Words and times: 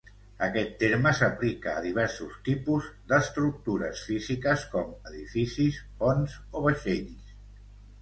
Aquest 0.45 0.69
terme 0.83 1.11
s'aplica 1.19 1.73
a 1.73 1.83
diversos 1.83 2.39
tipus 2.49 2.89
d'estructures 3.13 4.03
físiques, 4.09 4.67
com 4.75 4.93
edificis, 5.13 5.81
ponts 6.05 6.43
o 6.63 6.69
vaixells. 6.69 7.35